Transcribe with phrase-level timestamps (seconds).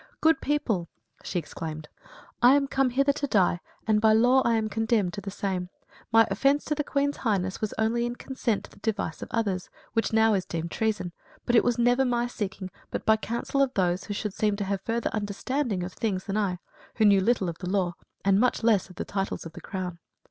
[0.19, 0.89] "Good people,"
[1.23, 1.87] she exclaimed,
[2.41, 5.69] "I am come hither to die, and by law I am condemned to the same.
[6.11, 9.69] My offence to the Queen's Highness was only in consent to the device of others,
[9.93, 11.13] which now is deemed treason;
[11.45, 14.63] but it was never my seeking, but by counsel of those who should seem to
[14.63, 16.57] have further understanding of things than I,
[16.95, 17.93] who knew little of the law,
[18.25, 19.99] and much less of the titles to the Crown.